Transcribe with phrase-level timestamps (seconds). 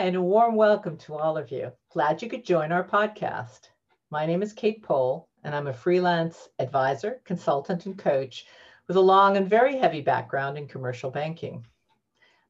[0.00, 1.72] Hi, and a warm welcome to all of you.
[1.92, 3.68] Glad you could join our podcast.
[4.10, 8.46] My name is Kate Pohl, and I'm a freelance advisor, consultant, and coach
[8.88, 11.66] with a long and very heavy background in commercial banking.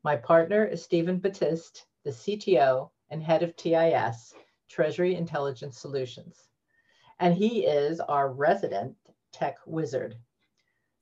[0.04, 4.32] My partner is Stephen Batiste, the CTO and head of TIS,
[4.68, 6.46] Treasury Intelligence Solutions.
[7.18, 8.94] And he is our resident
[9.32, 10.14] tech wizard.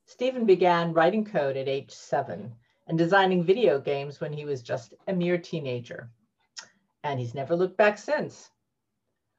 [0.07, 2.55] Stephen began writing code at age seven
[2.87, 6.09] and designing video games when he was just a mere teenager.
[7.09, 8.51] And he's never looked back since.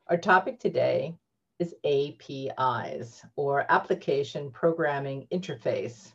[0.09, 1.15] Our topic today
[1.61, 6.13] is APIs, or Application Programming Interface.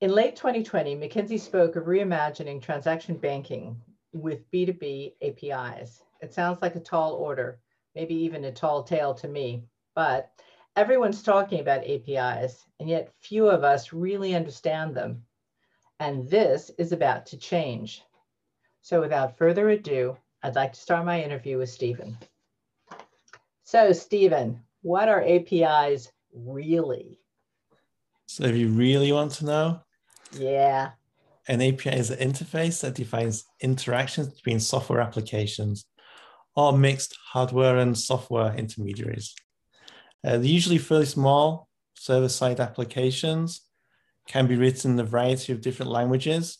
[0.00, 3.80] In late 2020, McKinsey spoke of reimagining transaction banking
[4.12, 6.02] with B2B APIs.
[6.20, 7.60] It sounds like a tall order,
[7.94, 9.62] maybe even a tall tale to me,
[9.94, 10.32] but
[10.74, 15.22] everyone's talking about APIs, and yet few of us really understand them
[16.00, 18.02] and this is about to change.
[18.82, 22.16] So without further ado, I'd like to start my interview with Stephen.
[23.64, 27.18] So Stephen, what are APIs really?
[28.26, 29.80] So if you really want to know,
[30.32, 30.90] yeah.
[31.48, 35.86] An API is an interface that defines interactions between software applications
[36.56, 39.34] or mixed hardware and software intermediaries.
[40.24, 43.62] Uh, they're usually fairly small server-side applications
[44.26, 46.58] can be written in a variety of different languages,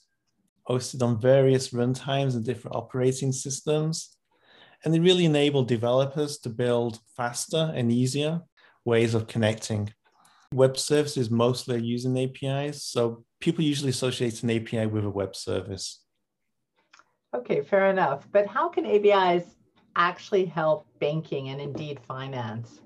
[0.68, 4.16] hosted on various runtimes and different operating systems.
[4.84, 8.42] And they really enable developers to build faster and easier
[8.84, 9.92] ways of connecting.
[10.52, 15.34] Web services mostly are using APIs, so people usually associate an API with a web
[15.34, 16.02] service.
[17.34, 18.28] Okay, fair enough.
[18.30, 19.56] But how can APIs
[19.96, 22.80] actually help banking and indeed finance?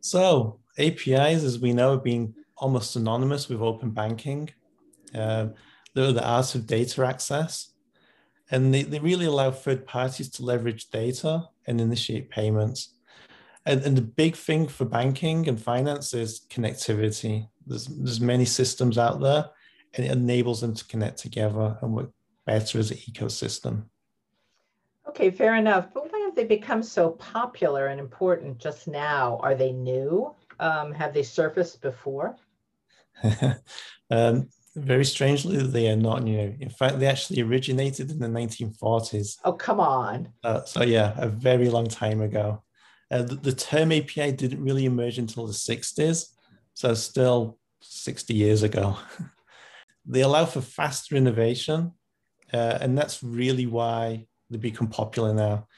[0.00, 4.50] So, APIs, as we know, have been almost synonymous with open banking.
[5.14, 5.48] Uh,
[5.96, 7.72] they're the art of data access,
[8.50, 12.94] and they, they really allow third parties to leverage data and initiate payments.
[13.64, 17.48] And, and the big thing for banking and finance is connectivity.
[17.66, 19.46] There's, there's many systems out there,
[19.94, 22.10] and it enables them to connect together and work
[22.44, 23.84] better as an ecosystem.
[25.08, 25.88] Okay, fair enough.
[25.94, 29.38] But why have they become so popular and important just now?
[29.42, 30.34] Are they new?
[30.60, 32.36] Um, have they surfaced before?
[34.10, 36.54] um, very strangely, they are not new.
[36.60, 39.36] In fact, they actually originated in the 1940s.
[39.44, 40.32] Oh, come on.
[40.44, 42.62] Uh, so, yeah, a very long time ago.
[43.10, 46.26] Uh, the, the, term API didn't really emerge until the 60s,
[46.74, 48.98] so still 60 years ago.
[50.06, 51.92] they allow for faster innovation,
[52.52, 55.68] uh, and that's really why they become popular now,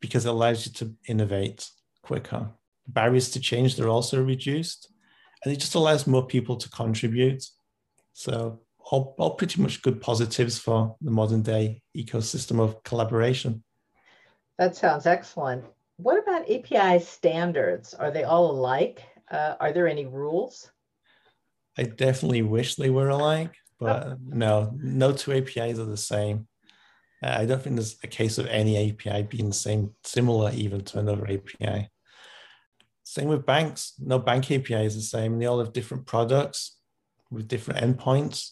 [0.00, 1.68] because it allows you to innovate
[2.02, 2.48] quicker.
[2.88, 4.90] Barriers to change, they're also reduced
[5.44, 7.44] and it just allows more people to contribute.
[8.20, 13.64] So all, all pretty much good positives for the modern day ecosystem of collaboration.
[14.58, 15.64] That sounds excellent.
[15.96, 17.94] What about API standards?
[17.94, 19.02] Are they all alike?
[19.30, 20.70] Uh, are there any rules?
[21.78, 24.16] I definitely wish they were alike, but oh.
[24.22, 26.46] no, no two APIs are the same.
[27.22, 30.82] Uh, I don't think there's a case of any API being the same, similar even
[30.82, 31.88] to another API.
[33.02, 33.94] Same with banks.
[33.98, 35.38] No bank API is the same.
[35.38, 36.79] They all have different products
[37.30, 38.50] with different endpoints.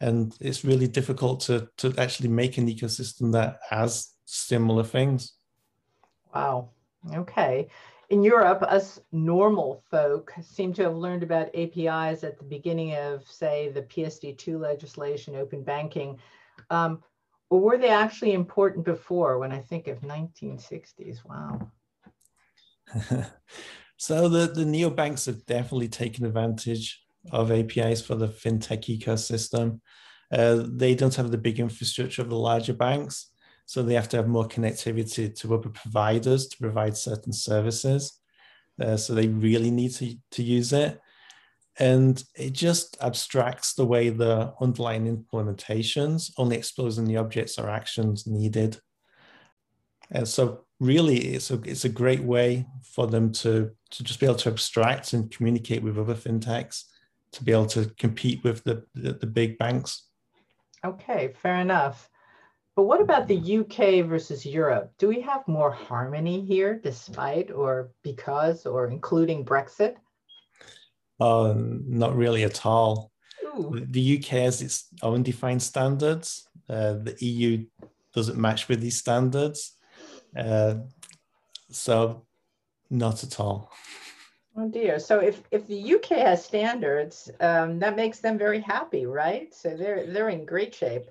[0.00, 5.34] And it's really difficult to, to actually make an ecosystem that has similar things.
[6.34, 6.70] Wow.
[7.14, 7.68] Okay.
[8.10, 13.26] In Europe, us normal folk seem to have learned about APIs at the beginning of,
[13.26, 16.18] say, the PSD2 legislation, open banking.
[16.68, 17.02] Um,
[17.48, 21.18] or were they actually important before when I think of 1960s?
[21.24, 21.70] Wow.
[23.96, 29.80] so the, the neobanks have definitely taken advantage of APIs for the fintech ecosystem.
[30.32, 33.30] Uh, they don't have the big infrastructure of the larger banks,
[33.66, 38.18] so they have to have more connectivity to other providers to provide certain services.
[38.80, 40.98] Uh, so they really need to, to use it.
[41.78, 48.26] And it just abstracts the way the underlying implementations, only exposing the objects or actions
[48.26, 48.78] needed.
[50.10, 54.26] And so really it's a, it's a great way for them to, to just be
[54.26, 56.84] able to abstract and communicate with other fintechs
[57.32, 60.08] to be able to compete with the, the, the big banks.
[60.84, 62.08] Okay, fair enough.
[62.74, 64.92] But what about the UK versus Europe?
[64.98, 69.96] Do we have more harmony here despite or because or including Brexit?
[71.20, 73.12] Uh, not really at all.
[73.44, 73.84] Ooh.
[73.90, 76.48] The UK has its own defined standards.
[76.68, 77.66] Uh, the EU
[78.14, 79.76] doesn't match with these standards.
[80.36, 80.76] Uh,
[81.70, 82.26] so,
[82.90, 83.70] not at all.
[84.56, 84.98] Oh dear.
[84.98, 89.52] So if if the UK has standards, um, that makes them very happy, right?
[89.54, 91.08] So they're they're in great shape.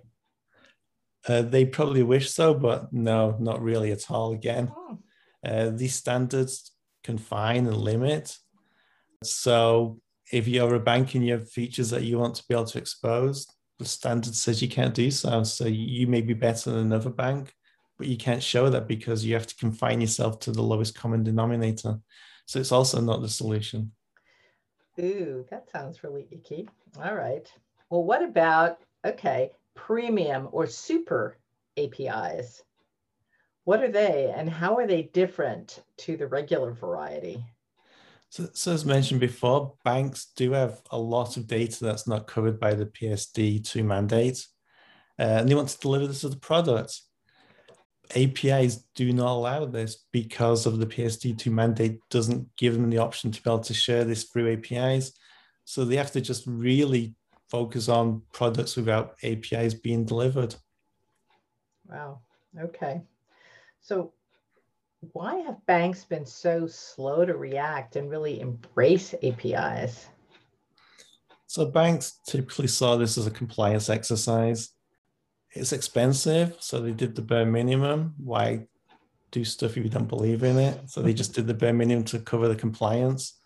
[1.27, 4.33] Uh, they probably wish so, but no, not really at all.
[4.33, 4.99] Again, oh.
[5.45, 6.71] uh, these standards
[7.03, 8.37] confine and limit.
[9.23, 9.99] So
[10.31, 12.77] if you're a bank and you have features that you want to be able to
[12.79, 13.47] expose,
[13.79, 15.43] the standard says you can't do so.
[15.43, 17.53] So you may be better than another bank,
[17.97, 21.23] but you can't show that because you have to confine yourself to the lowest common
[21.23, 21.99] denominator.
[22.45, 23.91] So it's also not the solution.
[24.99, 26.67] Ooh, that sounds really icky.
[27.01, 27.51] All right.
[27.89, 31.37] Well, what about, okay, premium or super
[31.77, 32.63] APIs?
[33.63, 37.43] What are they and how are they different to the regular variety?
[38.29, 42.61] So, so, as mentioned before, banks do have a lot of data that's not covered
[42.61, 44.47] by the PSD2 mandate,
[45.19, 47.01] uh, and they want to deliver this as a product.
[48.15, 53.31] APIs do not allow this because of the PSD2 mandate doesn't give them the option
[53.31, 55.13] to be able to share this through APIs.
[55.65, 57.15] So they have to just really
[57.49, 60.55] focus on products without APIs being delivered.
[61.87, 62.19] Wow.
[62.59, 63.01] Okay.
[63.81, 64.13] So
[65.13, 70.07] why have banks been so slow to react and really embrace APIs?
[71.47, 74.69] So banks typically saw this as a compliance exercise
[75.53, 78.15] it's expensive, so they did the bare minimum.
[78.17, 78.67] Why
[79.31, 80.89] do stuff if you don't believe in it?
[80.89, 83.39] So they just did the bare minimum to cover the compliance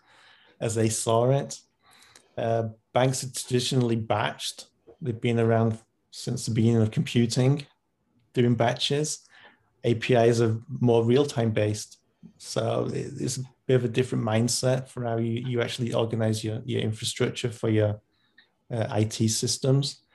[0.60, 1.58] as they saw it.
[2.38, 4.66] Uh, banks are traditionally batched.
[5.00, 5.78] They've been around
[6.10, 7.66] since the beginning of computing,
[8.34, 9.26] doing batches.
[9.84, 11.98] APIs are more real-time based.
[12.38, 16.60] So it's a bit of a different mindset for how you, you actually organize your,
[16.64, 18.00] your infrastructure for your
[18.70, 20.05] uh, IT systems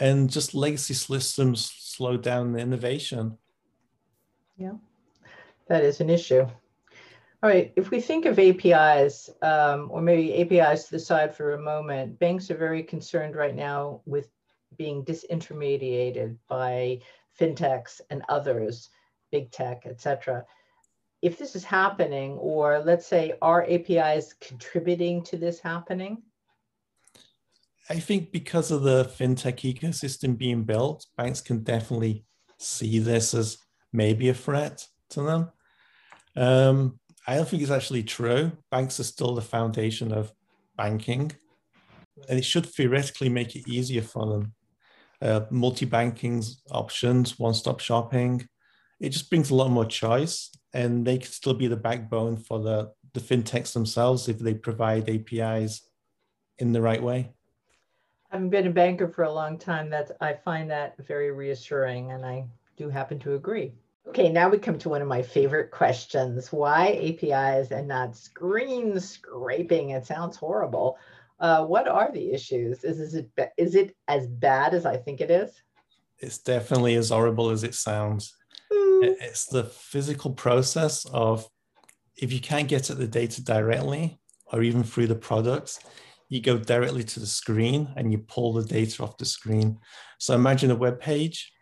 [0.00, 3.36] and just legacy systems slow down the innovation.
[4.56, 4.72] Yeah,
[5.68, 6.46] that is an issue.
[7.42, 11.54] All right, if we think of APIs, um, or maybe APIs to the side for
[11.54, 14.28] a moment, banks are very concerned right now with
[14.76, 17.00] being disintermediated by
[17.38, 18.90] fintechs and others,
[19.30, 20.44] big tech, et cetera.
[21.22, 26.22] If this is happening, or let's say, are APIs contributing to this happening?
[27.90, 32.24] I think because of the fintech ecosystem being built, banks can definitely
[32.56, 33.58] see this as
[33.92, 35.50] maybe a threat to them.
[36.36, 38.52] Um, I don't think it's actually true.
[38.70, 40.32] Banks are still the foundation of
[40.76, 41.32] banking,
[42.28, 44.54] and it should theoretically make it easier for them.
[45.20, 48.48] Uh, multi-banking options, one-stop shopping,
[49.00, 52.60] it just brings a lot more choice, and they can still be the backbone for
[52.60, 55.82] the the fintechs themselves if they provide APIs
[56.58, 57.32] in the right way
[58.30, 62.24] having been a banker for a long time, that I find that very reassuring, and
[62.24, 62.46] I
[62.76, 63.72] do happen to agree.
[64.08, 66.52] Okay, now we come to one of my favorite questions.
[66.52, 69.90] Why APIs and not screen scraping?
[69.90, 70.98] It sounds horrible.
[71.38, 72.84] Uh, what are the issues?
[72.84, 75.62] Is, is, it, is it as bad as I think it is?
[76.18, 78.34] It's definitely as horrible as it sounds.
[78.72, 79.16] Mm.
[79.20, 81.48] It's the physical process of
[82.16, 84.18] if you can't get at the data directly
[84.52, 85.80] or even through the products,
[86.30, 89.78] you go directly to the screen and you pull the data off the screen.
[90.18, 91.52] So imagine a web page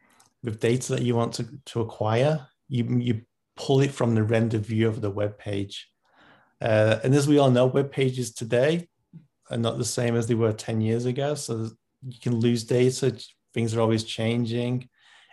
[0.44, 2.46] with data that you want to, to acquire.
[2.68, 3.22] You, you
[3.56, 5.88] pull it from the render view of the web page.
[6.60, 8.86] Uh, and as we all know, web pages today
[9.50, 11.34] are not the same as they were 10 years ago.
[11.34, 11.70] So
[12.06, 13.18] you can lose data,
[13.54, 14.86] things are always changing.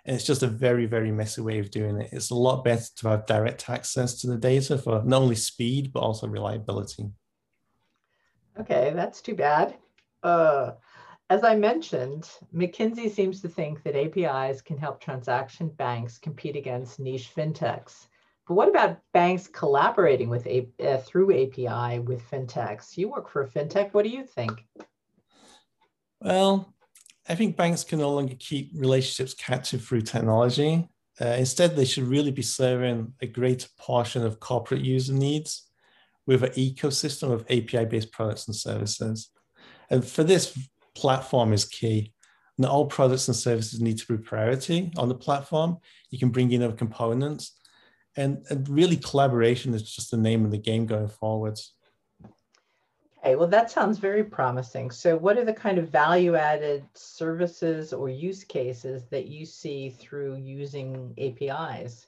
[0.05, 2.09] And it's just a very, very messy way of doing it.
[2.13, 5.91] It's a lot better to have direct access to the data for not only speed,
[5.91, 7.07] but also reliability.
[8.59, 9.75] Okay, that's too bad.
[10.23, 10.71] Uh,
[11.29, 16.99] as I mentioned, McKinsey seems to think that APIs can help transaction banks compete against
[16.99, 18.07] niche fintechs.
[18.47, 22.95] But what about banks collaborating with a, uh, through API with fintechs?
[22.95, 23.93] You work for a fintech.
[23.93, 24.63] What do you think?
[26.21, 26.73] Well,
[27.27, 30.87] I think banks can no longer keep relationships captive through technology.
[31.19, 35.64] Uh, instead, they should really be serving a greater portion of corporate user needs
[36.27, 39.29] with an ecosystem of API-based products and services.
[39.89, 40.57] And for this,
[40.95, 42.13] platform is key.
[42.57, 45.77] Not all products and services need to be priority on the platform.
[46.09, 47.51] You can bring in other components.
[48.15, 51.73] And, and really collaboration is just the name of the game going forwards.
[53.19, 54.91] Okay, well, that sounds very promising.
[54.91, 59.89] So what are the kind of value added services or use cases that you see
[59.89, 62.07] through using APIs?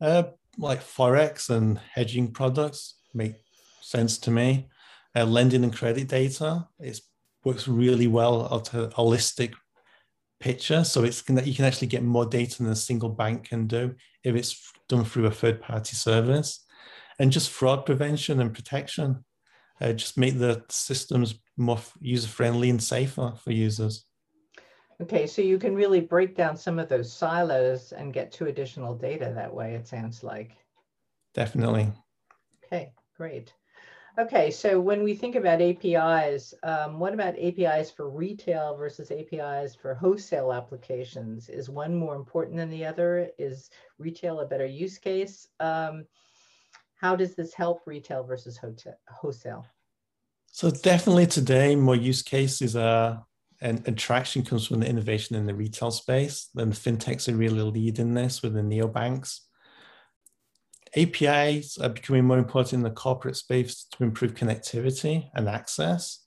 [0.00, 0.24] Uh,
[0.58, 3.34] like Forex and hedging products, make
[3.80, 4.68] sense to me.
[5.16, 7.00] Uh, lending and credit data it
[7.44, 9.54] works really well at a holistic
[10.38, 10.84] picture.
[10.84, 13.94] So it's that you can actually get more data than a single bank can do
[14.24, 16.64] if it's done through a third party service.
[17.18, 19.24] And just fraud prevention and protection.
[19.80, 24.04] Uh, just make the systems more user friendly and safer for users.
[25.02, 28.94] Okay, so you can really break down some of those silos and get to additional
[28.94, 30.52] data that way, it sounds like.
[31.32, 31.90] Definitely.
[32.64, 33.52] Okay, great.
[34.18, 39.74] Okay, so when we think about APIs, um, what about APIs for retail versus APIs
[39.74, 41.50] for wholesale applications?
[41.50, 43.28] Is one more important than the other?
[43.38, 45.48] Is retail a better use case?
[45.60, 46.06] Um,
[46.96, 48.58] how does this help retail versus
[49.10, 49.66] wholesale?
[50.46, 53.26] So definitely today, more use cases are
[53.60, 56.48] and attraction comes from the innovation in the retail space.
[56.54, 59.40] Then the fintechs are really leading this with the neobanks.
[60.96, 66.24] APIs are becoming more important in the corporate space to improve connectivity and access.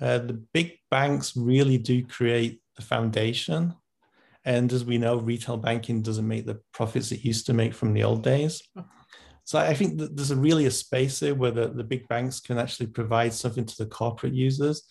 [0.00, 3.74] Uh, the big banks really do create the foundation.
[4.44, 7.92] And as we know, retail banking doesn't make the profits it used to make from
[7.92, 8.62] the old days.
[9.44, 12.38] So I think that there's a really a space there where the, the big banks
[12.38, 14.82] can actually provide something to the corporate users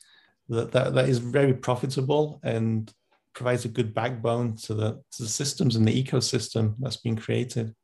[0.50, 2.92] that, that, that is very profitable and
[3.34, 7.76] provides a good backbone to the, to the systems and the ecosystem that's been created.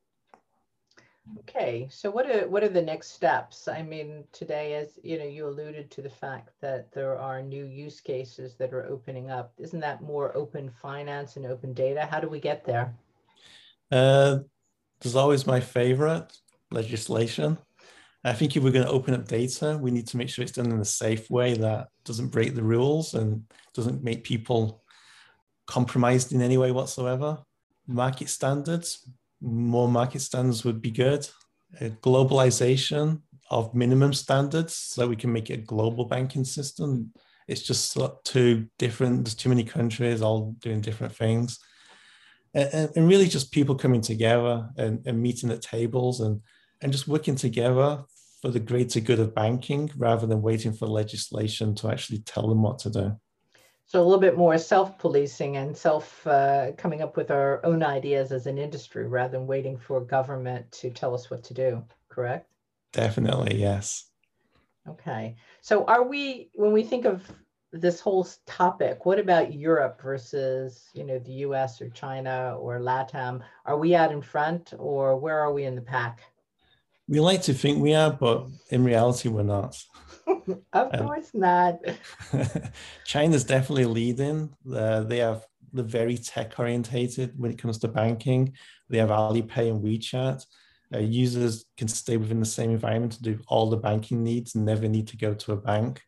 [1.40, 3.68] Okay, so what are what are the next steps?
[3.68, 7.66] I mean, today, as you know, you alluded to the fact that there are new
[7.66, 9.54] use cases that are opening up.
[9.58, 12.06] Isn't that more open finance and open data?
[12.06, 12.94] How do we get there?
[13.90, 14.40] Uh,
[15.00, 16.32] there's always my favorite
[16.72, 17.58] legislation.
[18.26, 20.54] I think if we're going to open up data, we need to make sure it's
[20.54, 24.82] done in a safe way that doesn't break the rules and doesn't make people
[25.68, 27.40] compromised in any way whatsoever.
[27.86, 29.10] Market standards,
[29.44, 31.28] more market standards would be good.
[32.02, 33.22] Globalization
[33.52, 37.12] of minimum standards so we can make it a global banking system.
[37.48, 39.26] It's just too different.
[39.26, 41.60] There's too many countries all doing different things.
[42.54, 46.42] And, and really just people coming together and, and meeting at tables and,
[46.82, 48.04] and just working together
[48.42, 52.62] for the greater good of banking rather than waiting for legislation to actually tell them
[52.62, 53.20] what to do.
[53.94, 58.32] So a little bit more self-policing and self uh, coming up with our own ideas
[58.32, 62.50] as an industry rather than waiting for government to tell us what to do, correct?
[62.92, 64.06] Definitely, yes.
[64.90, 65.36] Okay.
[65.62, 67.22] So are we, when we think of
[67.72, 73.44] this whole topic, what about Europe versus, you know, the US or China or LATAM?
[73.68, 76.24] Are we out in front or where are we in the pack?
[77.08, 79.78] we like to think we are, but in reality, we're not.
[80.74, 81.80] of course not.
[83.06, 84.54] China's definitely leading.
[84.74, 88.54] Uh, they have the very tech orientated when it comes to banking.
[88.90, 90.46] They have Alipay and WeChat.
[90.94, 94.66] Uh, users can stay within the same environment to do all the banking needs and
[94.66, 96.02] never need to go to a bank.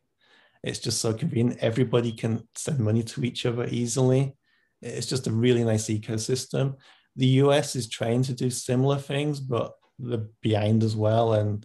[0.62, 1.58] It's just so convenient.
[1.60, 4.36] Everybody can send money to each other easily.
[4.82, 6.74] It's just a really nice ecosystem.
[7.16, 11.64] The US is trying to do similar things, but they're behind as well, and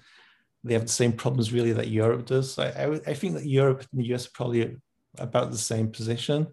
[0.64, 2.58] they have the same problems really that Europe does.
[2.60, 4.78] I, I, I think that Europe and the US are probably
[5.18, 6.48] about the same position.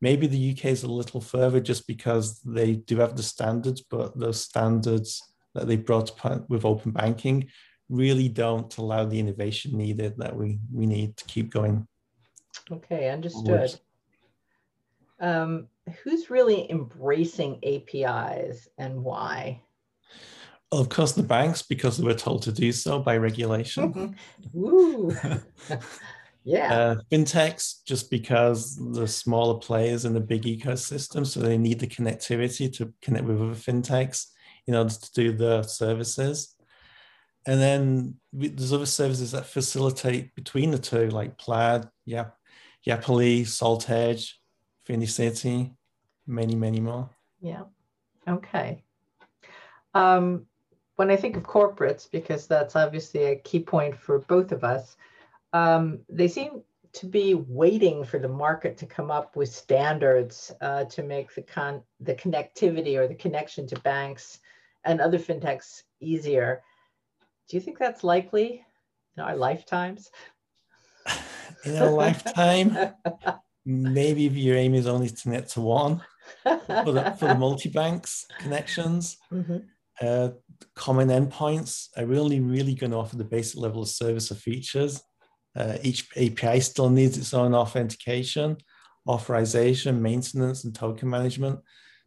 [0.00, 4.18] Maybe the UK is a little further just because they do have the standards, but
[4.18, 5.22] those standards
[5.54, 6.12] that they brought
[6.48, 7.48] with open banking
[7.88, 11.86] really don't allow the innovation needed that we, we need to keep going.
[12.70, 13.78] Okay, understood.
[15.20, 15.68] Um,
[16.02, 19.62] who's really embracing APIs and why?
[20.74, 24.16] Well, of course, the banks, because they were told to do so by regulation.
[24.56, 25.14] Ooh.
[26.44, 26.74] yeah.
[26.74, 31.86] Uh, fintechs, just because the smaller players in the big ecosystem, so they need the
[31.86, 34.32] connectivity to connect with other fintechs
[34.66, 36.56] in order to do the services.
[37.46, 42.36] And then there's other services that facilitate between the two, like Plaid, Yap,
[42.84, 44.40] Yapily, Salt Edge,
[44.88, 45.72] Finicity,
[46.26, 47.10] many, many more.
[47.40, 47.62] Yeah.
[48.26, 48.82] Okay.
[49.94, 50.46] Um,
[50.96, 54.96] when I think of corporates, because that's obviously a key point for both of us,
[55.52, 60.84] um, they seem to be waiting for the market to come up with standards uh,
[60.84, 64.38] to make the con the connectivity or the connection to banks
[64.84, 66.62] and other fintechs easier.
[67.48, 68.64] Do you think that's likely
[69.16, 70.10] in our lifetimes?
[71.64, 72.76] In a lifetime,
[73.64, 76.02] maybe if your aim is only to net to one
[76.42, 79.18] for the, for the multi-banks connections.
[79.30, 79.62] Mm -hmm.
[80.00, 80.30] Uh,
[80.74, 85.02] common endpoints are really, really going to offer the basic level of service or features.
[85.56, 88.56] Uh, each API still needs its own authentication,
[89.08, 91.60] authorization, maintenance, and token management.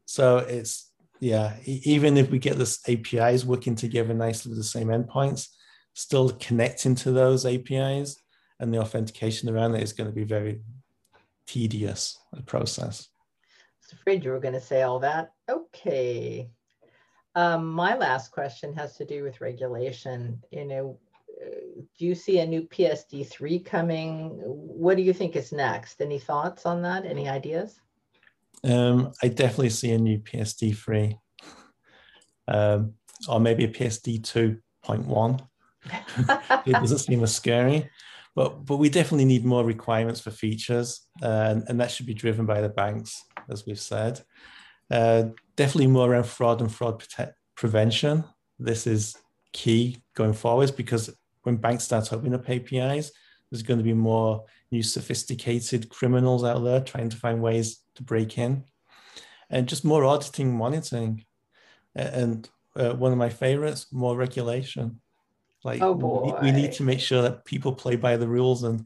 [0.06, 4.88] So it's, yeah, even if we get this APIs working together nicely with the same
[4.88, 5.48] endpoints,
[5.94, 8.22] still connecting to those APIs
[8.60, 10.62] and the authentication around it is going to be very
[11.48, 13.08] tedious a process.
[13.50, 15.32] I was afraid you were going to say all that.
[15.50, 16.50] Okay.
[17.38, 20.42] Um, my last question has to do with regulation.
[20.50, 21.00] You know,
[21.40, 24.32] uh, do you see a new PSD3 coming?
[24.44, 26.02] What do you think is next?
[26.02, 27.06] Any thoughts on that?
[27.06, 27.80] Any ideas?
[28.64, 31.20] Um, I definitely see a new PSD three,
[32.48, 32.96] um,
[33.30, 35.40] or maybe a PSD two point one.
[36.66, 37.88] it doesn't seem as scary,
[38.36, 42.16] but but we definitely need more requirements for features, uh, and, and that should be
[42.16, 44.24] driven by the banks, as we've said.
[44.90, 45.26] Uh,
[45.58, 47.04] definitely more around fraud and fraud
[47.56, 48.24] prevention.
[48.58, 49.18] This is
[49.52, 53.12] key going forwards because when banks start opening up APIs,
[53.52, 58.04] there's going to be more new sophisticated criminals out there trying to find ways to
[58.04, 58.64] break in
[59.50, 61.24] and just more auditing monitoring
[61.96, 65.00] and uh, one of my favorites more regulation
[65.64, 65.94] like oh.
[66.42, 68.86] We, we need to make sure that people play by the rules and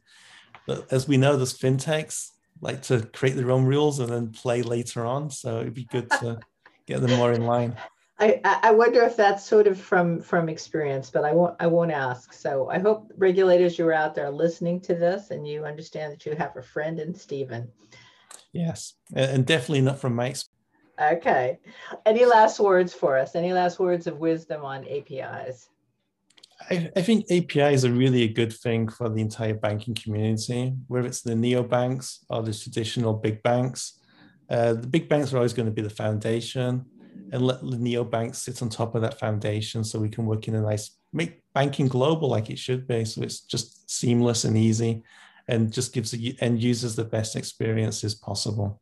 [0.91, 2.29] as we know there's fintechs
[2.61, 6.09] like to create their own rules and then play later on so it'd be good
[6.11, 6.39] to
[6.93, 7.75] get them more in line
[8.21, 11.91] I, I wonder if that's sort of from from experience, but I won't I won't
[11.91, 12.33] ask.
[12.33, 16.23] So I hope regulators you are out there listening to this and you understand that
[16.27, 17.67] you have a friend in Stephen.
[18.53, 20.51] Yes, and definitely not from my experience.
[21.01, 21.57] Okay.
[22.05, 23.35] Any last words for us?
[23.35, 25.67] Any last words of wisdom on APIs?
[26.69, 31.07] I, I think APIs are really a good thing for the entire banking community, whether
[31.07, 33.99] it's the neobanks or the traditional big banks.
[34.51, 36.85] Uh, the big banks are always going to be the foundation
[37.31, 40.49] and let the neo banks sit on top of that foundation so we can work
[40.49, 44.57] in a nice make banking global like it should be so it's just seamless and
[44.57, 45.03] easy
[45.47, 48.81] and just gives the end users the best experiences possible.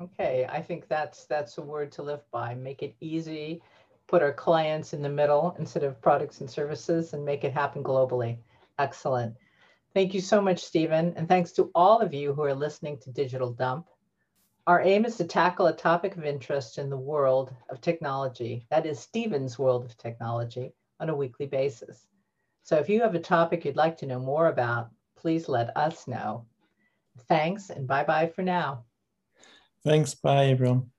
[0.00, 2.54] Okay i think that's that's a word to live by.
[2.54, 3.62] Make it easy
[4.08, 7.82] put our clients in the middle instead of products and services and make it happen
[7.82, 8.38] globally.
[8.78, 9.34] Excellent.
[9.92, 13.10] Thank you so much stephen and thanks to all of you who are listening to
[13.10, 13.86] digital dump
[14.66, 18.86] our aim is to tackle a topic of interest in the world of technology, that
[18.86, 22.06] is Stephen's world of technology, on a weekly basis.
[22.62, 26.06] So if you have a topic you'd like to know more about, please let us
[26.06, 26.46] know.
[27.28, 28.84] Thanks and bye bye for now.
[29.84, 30.14] Thanks.
[30.14, 30.90] Bye, everyone.